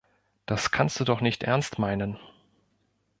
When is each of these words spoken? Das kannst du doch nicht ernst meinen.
Das 0.47 0.71
kannst 0.71 0.99
du 0.99 1.03
doch 1.03 1.21
nicht 1.21 1.43
ernst 1.43 1.77
meinen. 1.77 2.17